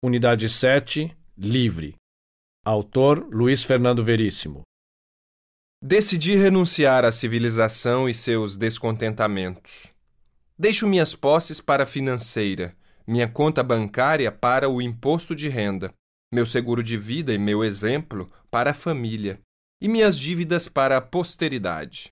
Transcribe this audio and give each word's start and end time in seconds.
Unidade 0.00 0.48
7, 0.48 1.12
Livre. 1.36 1.96
Autor 2.64 3.26
Luiz 3.32 3.64
Fernando 3.64 4.04
Veríssimo. 4.04 4.62
Decidi 5.82 6.36
renunciar 6.36 7.04
à 7.04 7.10
civilização 7.10 8.08
e 8.08 8.14
seus 8.14 8.56
descontentamentos. 8.56 9.92
Deixo 10.56 10.86
minhas 10.86 11.16
posses 11.16 11.60
para 11.60 11.82
a 11.82 11.86
financeira, 11.86 12.76
minha 13.04 13.26
conta 13.26 13.60
bancária 13.60 14.30
para 14.30 14.68
o 14.68 14.80
imposto 14.80 15.34
de 15.34 15.48
renda, 15.48 15.92
meu 16.32 16.46
seguro 16.46 16.80
de 16.80 16.96
vida 16.96 17.34
e 17.34 17.38
meu 17.38 17.64
exemplo 17.64 18.30
para 18.52 18.70
a 18.70 18.74
família, 18.74 19.40
e 19.82 19.88
minhas 19.88 20.16
dívidas 20.16 20.68
para 20.68 20.96
a 20.96 21.00
posteridade. 21.00 22.10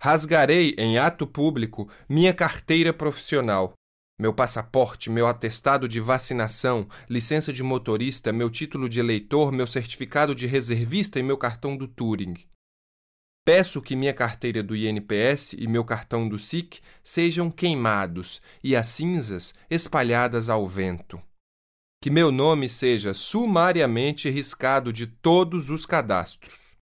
Rasgarei 0.00 0.76
em 0.78 0.96
ato 0.96 1.26
público 1.26 1.90
minha 2.08 2.32
carteira 2.32 2.92
profissional, 2.92 3.74
meu 4.18 4.32
passaporte, 4.32 5.10
meu 5.10 5.26
atestado 5.26 5.86
de 5.86 6.00
vacinação, 6.00 6.88
licença 7.08 7.52
de 7.52 7.62
motorista, 7.62 8.32
meu 8.32 8.48
título 8.48 8.88
de 8.88 8.98
eleitor, 8.98 9.52
meu 9.52 9.66
certificado 9.66 10.34
de 10.34 10.46
reservista 10.46 11.18
e 11.18 11.22
meu 11.22 11.36
cartão 11.36 11.76
do 11.76 11.86
Turing. 11.86 12.34
Peço 13.44 13.80
que 13.82 13.94
minha 13.94 14.14
carteira 14.14 14.62
do 14.62 14.74
INPS 14.74 15.52
e 15.52 15.68
meu 15.68 15.84
cartão 15.84 16.28
do 16.28 16.38
SIC 16.38 16.80
sejam 17.04 17.50
queimados 17.50 18.40
e 18.64 18.74
as 18.74 18.88
cinzas 18.88 19.54
espalhadas 19.70 20.48
ao 20.48 20.66
vento. 20.66 21.22
Que 22.02 22.10
meu 22.10 22.32
nome 22.32 22.68
seja 22.68 23.14
sumariamente 23.14 24.28
riscado 24.30 24.92
de 24.92 25.06
todos 25.06 25.70
os 25.70 25.86
cadastros. 25.86 26.74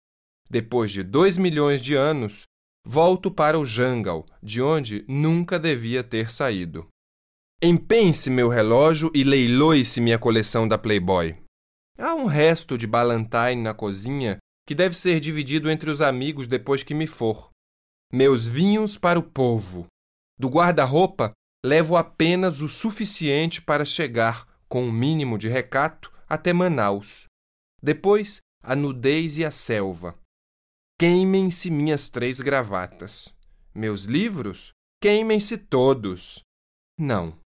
Depois 0.48 0.90
de 0.90 1.02
dois 1.02 1.36
milhões 1.36 1.82
de 1.82 1.94
anos, 1.94 2.44
volto 2.86 3.30
para 3.30 3.58
o 3.58 3.66
Jungle, 3.66 4.24
de 4.42 4.62
onde 4.62 5.04
nunca 5.08 5.58
devia 5.58 6.02
ter 6.04 6.30
saído. 6.30 6.86
Empense 7.62 8.28
meu 8.28 8.48
relógio 8.48 9.10
e 9.14 9.24
leiloe-se 9.24 10.00
minha 10.00 10.18
coleção 10.18 10.68
da 10.68 10.76
Playboy. 10.76 11.36
Há 11.98 12.14
um 12.14 12.26
resto 12.26 12.76
de 12.76 12.86
Ballantine 12.86 13.62
na 13.62 13.72
cozinha 13.72 14.38
que 14.66 14.74
deve 14.74 14.96
ser 14.96 15.20
dividido 15.20 15.70
entre 15.70 15.90
os 15.90 16.02
amigos 16.02 16.46
depois 16.48 16.82
que 16.82 16.94
me 16.94 17.06
for. 17.06 17.50
Meus 18.12 18.46
vinhos 18.46 18.98
para 18.98 19.18
o 19.18 19.22
povo. 19.22 19.86
Do 20.38 20.48
guarda-roupa, 20.48 21.32
levo 21.64 21.96
apenas 21.96 22.60
o 22.60 22.68
suficiente 22.68 23.62
para 23.62 23.84
chegar, 23.84 24.46
com 24.68 24.84
o 24.84 24.88
um 24.88 24.92
mínimo 24.92 25.38
de 25.38 25.48
recato, 25.48 26.12
até 26.28 26.52
Manaus. 26.52 27.26
Depois, 27.82 28.40
a 28.62 28.74
nudez 28.74 29.38
e 29.38 29.44
a 29.44 29.50
selva. 29.50 30.18
Queimem-se 30.98 31.70
minhas 31.70 32.08
três 32.08 32.40
gravatas. 32.40 33.34
Meus 33.74 34.04
livros? 34.04 34.72
Queimem-se 35.00 35.58
todos. 35.58 36.40
Não. 36.98 37.43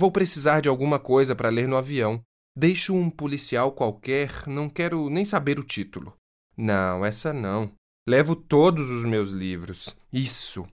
Vou 0.00 0.12
precisar 0.12 0.60
de 0.60 0.68
alguma 0.68 1.00
coisa 1.00 1.34
para 1.34 1.48
ler 1.48 1.66
no 1.66 1.76
avião. 1.76 2.22
Deixo 2.56 2.94
um 2.94 3.10
policial 3.10 3.72
qualquer, 3.72 4.46
não 4.46 4.68
quero 4.68 5.10
nem 5.10 5.24
saber 5.24 5.58
o 5.58 5.64
título. 5.64 6.14
Não, 6.56 7.04
essa 7.04 7.32
não. 7.32 7.72
Levo 8.08 8.36
todos 8.36 8.88
os 8.90 9.04
meus 9.04 9.32
livros. 9.32 9.96
Isso. 10.12 10.68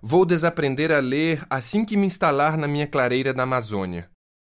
Vou 0.00 0.24
desaprender 0.24 0.90
a 0.92 0.98
ler 0.98 1.44
assim 1.50 1.84
que 1.84 1.94
me 1.94 2.06
instalar 2.06 2.56
na 2.56 2.66
minha 2.66 2.86
clareira 2.86 3.34
da 3.34 3.42
Amazônia. 3.42 4.08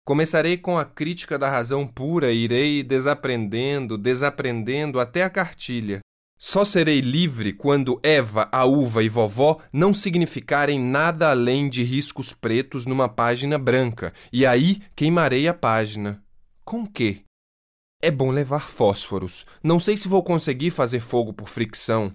Começarei 0.05 0.57
com 0.57 0.77
a 0.77 0.85
crítica 0.85 1.37
da 1.37 1.49
razão 1.49 1.85
pura 1.85 2.31
e 2.31 2.45
irei 2.45 2.81
desaprendendo, 2.81 3.97
desaprendendo 3.97 5.01
até 5.01 5.23
a 5.23 5.29
cartilha. 5.29 5.99
Só 6.45 6.65
serei 6.65 6.99
livre 6.99 7.53
quando 7.53 8.01
Eva, 8.03 8.49
a 8.51 8.65
uva 8.65 9.01
e 9.01 9.07
vovó 9.07 9.61
não 9.71 9.93
significarem 9.93 10.77
nada 10.77 11.31
além 11.31 11.69
de 11.69 11.83
riscos 11.83 12.33
pretos 12.33 12.85
numa 12.85 13.07
página 13.07 13.57
branca, 13.57 14.13
e 14.29 14.45
aí 14.45 14.81
queimarei 14.93 15.47
a 15.47 15.53
página. 15.53 16.21
Com 16.65 16.85
quê? 16.85 17.21
É 18.01 18.11
bom 18.11 18.29
levar 18.29 18.69
fósforos. 18.69 19.45
Não 19.63 19.79
sei 19.79 19.95
se 19.95 20.09
vou 20.09 20.21
conseguir 20.21 20.71
fazer 20.71 20.99
fogo 20.99 21.31
por 21.31 21.47
fricção. 21.47 22.13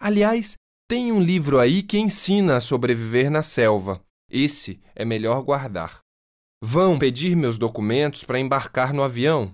Aliás, 0.00 0.54
tem 0.88 1.10
um 1.10 1.20
livro 1.20 1.58
aí 1.58 1.82
que 1.82 1.98
ensina 1.98 2.58
a 2.58 2.60
sobreviver 2.60 3.28
na 3.28 3.42
selva. 3.42 4.00
Esse 4.30 4.80
é 4.94 5.04
melhor 5.04 5.42
guardar. 5.42 5.98
Vão 6.62 6.96
pedir 6.96 7.34
meus 7.34 7.58
documentos 7.58 8.22
para 8.22 8.38
embarcar 8.38 8.94
no 8.94 9.02
avião? 9.02 9.52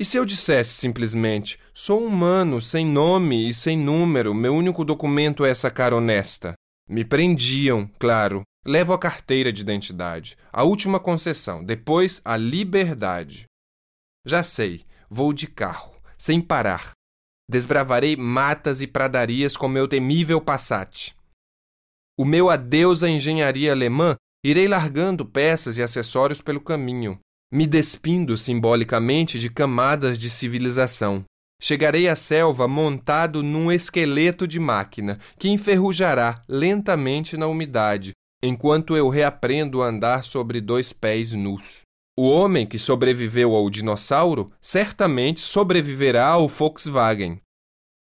E 0.00 0.04
se 0.06 0.16
eu 0.16 0.24
dissesse 0.24 0.72
simplesmente: 0.72 1.60
sou 1.74 2.02
humano, 2.06 2.58
sem 2.58 2.86
nome 2.86 3.46
e 3.46 3.52
sem 3.52 3.76
número, 3.76 4.32
meu 4.32 4.54
único 4.54 4.82
documento 4.82 5.44
é 5.44 5.50
essa 5.50 5.70
cara 5.70 5.94
honesta? 5.94 6.54
Me 6.88 7.04
prendiam, 7.04 7.86
claro. 7.98 8.42
Levo 8.64 8.94
a 8.94 8.98
carteira 8.98 9.52
de 9.52 9.60
identidade, 9.60 10.36
a 10.50 10.62
última 10.62 11.00
concessão, 11.00 11.62
depois 11.64 12.20
a 12.24 12.36
liberdade. 12.36 13.44
Já 14.24 14.42
sei, 14.42 14.84
vou 15.08 15.32
de 15.32 15.46
carro, 15.46 15.94
sem 16.16 16.40
parar. 16.42 16.92
Desbravarei 17.48 18.16
matas 18.16 18.82
e 18.82 18.86
pradarias 18.86 19.56
com 19.56 19.66
meu 19.66 19.88
temível 19.88 20.40
Passat. 20.40 21.14
O 22.18 22.24
meu 22.24 22.50
adeus 22.50 23.02
à 23.02 23.08
engenharia 23.08 23.72
alemã 23.72 24.14
irei 24.44 24.68
largando 24.68 25.24
peças 25.26 25.78
e 25.78 25.82
acessórios 25.82 26.40
pelo 26.40 26.60
caminho 26.60 27.18
me 27.52 27.66
despindo 27.66 28.36
simbolicamente 28.36 29.38
de 29.38 29.50
camadas 29.50 30.16
de 30.16 30.30
civilização. 30.30 31.24
Chegarei 31.60 32.08
à 32.08 32.14
selva 32.14 32.68
montado 32.68 33.42
num 33.42 33.72
esqueleto 33.72 34.46
de 34.46 34.60
máquina 34.60 35.18
que 35.38 35.48
enferrujará 35.48 36.42
lentamente 36.48 37.36
na 37.36 37.48
umidade, 37.48 38.12
enquanto 38.42 38.96
eu 38.96 39.08
reaprendo 39.08 39.82
a 39.82 39.88
andar 39.88 40.22
sobre 40.22 40.60
dois 40.60 40.92
pés 40.92 41.32
nus. 41.32 41.82
O 42.16 42.28
homem 42.28 42.66
que 42.66 42.78
sobreviveu 42.78 43.54
ao 43.54 43.68
dinossauro 43.68 44.52
certamente 44.60 45.40
sobreviverá 45.40 46.28
ao 46.28 46.48
Volkswagen. 46.48 47.40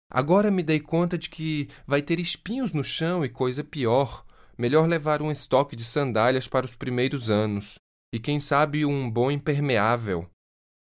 Agora 0.10 0.52
me 0.52 0.62
dei 0.62 0.80
conta 0.80 1.18
de 1.18 1.30
que 1.30 1.68
vai 1.88 2.02
ter 2.02 2.20
espinhos 2.20 2.74
no 2.74 2.84
chão 2.84 3.26
e 3.26 3.30
coisa 3.30 3.64
pior. 3.64 4.26
Melhor 4.58 4.88
levar 4.88 5.22
um 5.22 5.32
estoque 5.32 5.76
de 5.76 5.84
sandálias 5.84 6.48
para 6.48 6.66
os 6.66 6.76
primeiros 6.76 7.30
anos 7.30 7.80
e 8.14 8.20
quem 8.20 8.40
sabe 8.40 8.86
um 8.86 9.10
bom 9.10 9.32
impermeável. 9.32 10.30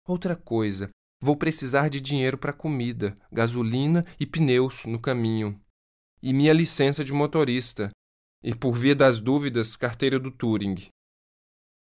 Outra 0.07 0.35
coisa, 0.35 0.89
vou 1.21 1.37
precisar 1.37 1.89
de 1.89 2.01
dinheiro 2.01 2.37
para 2.37 2.51
comida, 2.51 3.17
gasolina 3.31 4.05
e 4.19 4.25
pneus 4.25 4.85
no 4.85 4.99
caminho. 4.99 5.59
E 6.21 6.33
minha 6.33 6.53
licença 6.53 7.03
de 7.03 7.13
motorista. 7.13 7.91
E 8.43 8.55
por 8.55 8.73
via 8.73 8.95
das 8.95 9.19
dúvidas, 9.19 9.75
carteira 9.75 10.19
do 10.19 10.31
Turing. 10.31 10.87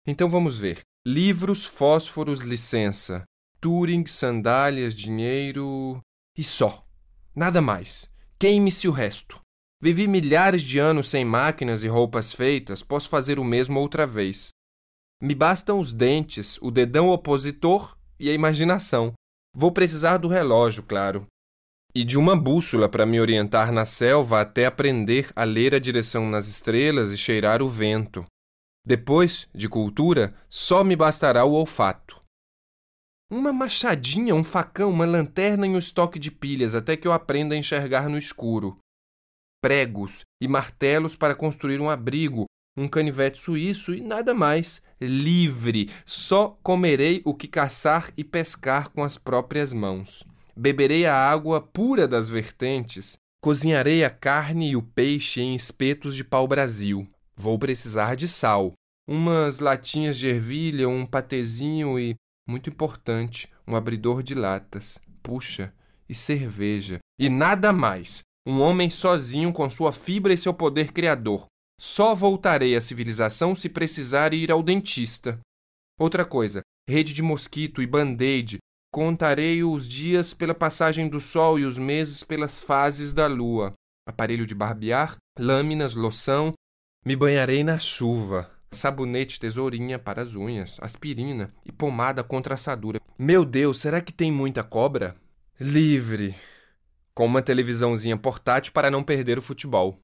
Então 0.06 0.29
vamos 0.29 0.57
ver. 0.57 0.81
Livros, 1.06 1.66
fósforos, 1.66 2.41
licença. 2.41 3.23
Turing, 3.59 4.06
sandálias, 4.06 4.94
dinheiro. 4.94 6.00
E 6.38 6.44
só. 6.44 6.85
Nada 7.35 7.62
mais. 7.62 8.09
Queime-se 8.38 8.88
o 8.88 8.91
resto. 8.91 9.40
Vivi 9.81 10.08
milhares 10.08 10.62
de 10.62 10.78
anos 10.78 11.09
sem 11.09 11.25
máquinas 11.25 11.84
e 11.84 11.88
roupas 11.88 12.31
feitas, 12.31 12.84
posso 12.84 13.09
fazer 13.09 13.40
o 13.40 13.44
mesmo 13.44 13.79
outra 13.79 14.06
vez. 14.06 14.50
Me 15.22 15.36
bastam 15.36 15.80
os 15.80 15.94
dentes, 15.94 16.58
o 16.64 16.72
dedão 16.72 17.09
opositor 17.09 17.96
e 18.20 18.28
a 18.28 18.34
imaginação. 18.34 19.14
Vou 19.56 19.72
precisar 19.72 20.18
do 20.18 20.28
relógio, 20.28 20.82
claro. 20.82 21.28
E 21.94 22.04
de 22.04 22.18
uma 22.18 22.36
bússola 22.36 22.90
para 22.90 23.06
me 23.06 23.22
orientar 23.22 23.72
na 23.72 23.86
selva 23.86 24.42
até 24.42 24.66
aprender 24.66 25.32
a 25.36 25.44
ler 25.44 25.76
a 25.76 25.80
direção 25.80 26.28
nas 26.28 26.48
estrelas 26.48 27.12
e 27.12 27.18
cheirar 27.18 27.62
o 27.62 27.70
vento. 27.70 28.26
Depois, 28.84 29.48
de 29.54 29.70
cultura, 29.70 30.34
só 30.50 30.84
me 30.84 30.96
bastará 30.96 31.46
o 31.46 31.52
olfato. 31.52 32.20
Uma 33.30 33.53
machadinha, 33.53 34.34
um 34.34 34.44
facão, 34.44 34.90
uma 34.90 35.06
lanterna 35.06 35.68
e 35.68 35.70
um 35.70 35.78
estoque 35.78 36.18
de 36.18 36.32
pilhas 36.32 36.74
até 36.74 36.98
que 36.98 37.08
eu 37.08 37.14
aprenda 37.14 37.53
a 37.53 37.58
enxergar 37.58 38.09
no 38.09 38.18
escuro. 38.18 38.80
Pregos 39.62 40.22
e 40.42 40.48
martelos 40.48 41.16
para 41.16 41.36
construir 41.36 41.80
um 41.80 41.90
abrigo, 41.90 42.46
um 42.76 42.88
canivete 42.88 43.40
suíço 43.40 43.94
e 43.94 44.02
nada 44.02 44.34
mais. 44.34 44.82
Livre, 45.00 45.90
só 46.06 46.58
comerei 46.64 47.22
o 47.26 47.34
que 47.34 47.48
caçar 47.48 48.12
e 48.16 48.24
pescar 48.24 48.90
com 48.90 49.03
as 49.03 49.18
próprias 49.18 49.73
mãos. 49.73 50.23
Beberei 50.56 51.06
a 51.06 51.16
água 51.16 51.62
pura 51.62 52.08
das 52.08 52.29
vertentes. 52.29 53.18
Cozinharei 53.41 54.03
a 54.03 54.09
carne 54.09 54.72
e 54.72 54.76
o 54.76 54.84
peixe 54.84 55.41
em 55.41 55.56
espetos 55.56 56.16
de 56.16 56.23
pau-brasil. 56.23 57.08
Vou 57.35 57.58
precisar 57.58 58.16
de 58.16 58.28
sal, 58.28 58.74
umas 59.08 59.59
latinhas 59.59 60.16
de 60.17 60.28
ervilha, 60.28 60.88
um 60.88 61.08
patezinho 61.08 61.97
e, 61.97 62.16
muito 62.47 62.70
importante, 62.70 63.50
um 63.67 63.76
abridor 63.76 64.22
de 64.22 64.35
latas. 64.35 65.00
Puxa, 65.24 65.74
e 66.08 66.14
cerveja. 66.14 67.00
E 67.17 67.29
nada 67.29 67.72
mais. 67.72 68.22
Um 68.46 68.59
homem 68.59 68.90
sozinho 68.90 69.53
com 69.53 69.70
sua 69.70 69.91
fibra 69.91 70.34
e 70.34 70.38
seu 70.38 70.53
poder 70.53 70.91
criador. 70.91 71.46
Só 71.83 72.13
voltarei 72.13 72.75
à 72.75 72.79
civilização 72.79 73.55
se 73.55 73.67
precisar 73.67 74.35
ir 74.35 74.51
ao 74.51 74.61
dentista. 74.61 75.39
Outra 75.99 76.23
coisa, 76.23 76.61
rede 76.87 77.11
de 77.11 77.23
mosquito 77.23 77.81
e 77.81 77.87
band-aid. 77.87 78.59
Contarei 78.93 79.63
os 79.63 79.89
dias 79.89 80.31
pela 80.31 80.53
passagem 80.53 81.09
do 81.09 81.19
sol 81.19 81.57
e 81.57 81.66
os 81.66 81.79
meses 81.79 82.23
pelas 82.23 82.61
fases 82.61 83.11
da 83.13 83.25
lua. 83.25 83.73
Aparelho 84.07 84.45
de 84.45 84.53
barbear, 84.53 85.17
lâminas, 85.39 85.95
loção. 85.95 86.53
Me 87.03 87.16
banharei 87.16 87.63
na 87.63 87.79
chuva. 87.79 88.51
sabonete, 88.72 89.39
tesourinha 89.39 89.97
para 89.97 90.22
as 90.22 90.35
unhas, 90.35 90.78
aspirina 90.81 91.51
e 91.66 91.72
pomada 91.72 92.23
contra 92.23 92.53
assadura. 92.53 93.01
Meu 93.17 93.43
Deus, 93.43 93.79
será 93.79 94.01
que 94.01 94.13
tem 94.13 94.31
muita 94.31 94.63
cobra? 94.63 95.16
Livre. 95.59 96.35
Com 97.16 97.25
uma 97.25 97.41
televisãozinha 97.41 98.17
portátil 98.17 98.72
para 98.72 98.91
não 98.91 99.03
perder 99.03 99.39
o 99.39 99.41
futebol. 99.41 99.99